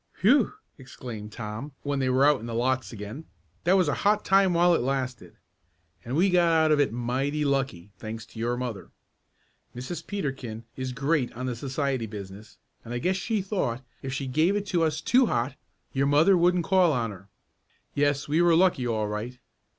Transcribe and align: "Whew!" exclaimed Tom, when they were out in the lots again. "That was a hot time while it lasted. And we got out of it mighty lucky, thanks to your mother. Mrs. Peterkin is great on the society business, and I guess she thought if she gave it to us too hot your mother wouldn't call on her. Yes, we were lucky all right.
"Whew!" 0.21 0.53
exclaimed 0.79 1.31
Tom, 1.31 1.73
when 1.83 1.99
they 1.99 2.09
were 2.09 2.25
out 2.25 2.39
in 2.39 2.47
the 2.47 2.55
lots 2.55 2.91
again. 2.91 3.25
"That 3.65 3.73
was 3.77 3.87
a 3.87 3.93
hot 4.01 4.25
time 4.25 4.51
while 4.55 4.73
it 4.73 4.81
lasted. 4.81 5.37
And 6.03 6.15
we 6.15 6.31
got 6.31 6.51
out 6.51 6.71
of 6.71 6.79
it 6.79 6.91
mighty 6.91 7.45
lucky, 7.45 7.91
thanks 7.99 8.25
to 8.25 8.39
your 8.39 8.57
mother. 8.57 8.89
Mrs. 9.75 10.07
Peterkin 10.07 10.63
is 10.75 10.91
great 10.91 11.31
on 11.33 11.45
the 11.45 11.55
society 11.55 12.07
business, 12.07 12.57
and 12.83 12.95
I 12.95 12.97
guess 12.97 13.15
she 13.15 13.43
thought 13.43 13.83
if 14.01 14.11
she 14.11 14.25
gave 14.25 14.55
it 14.55 14.65
to 14.69 14.81
us 14.81 15.01
too 15.01 15.27
hot 15.27 15.53
your 15.93 16.07
mother 16.07 16.35
wouldn't 16.35 16.65
call 16.65 16.93
on 16.93 17.11
her. 17.11 17.29
Yes, 17.93 18.27
we 18.27 18.41
were 18.41 18.55
lucky 18.55 18.87
all 18.87 19.07
right. 19.07 19.37